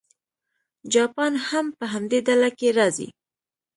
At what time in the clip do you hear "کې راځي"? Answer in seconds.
2.57-3.09